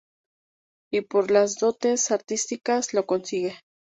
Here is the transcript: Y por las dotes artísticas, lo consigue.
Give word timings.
Y 0.91 1.01
por 1.01 1.29
las 1.29 1.57
dotes 1.59 2.09
artísticas, 2.09 2.95
lo 2.95 3.05
consigue. 3.05 3.59